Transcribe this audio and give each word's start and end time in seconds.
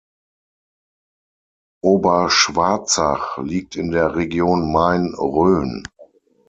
Oberschwarzach 1.83 3.37
liegt 3.37 3.75
in 3.75 3.91
der 3.91 4.15
Region 4.15 4.71
Main-Rhön. 4.71 5.83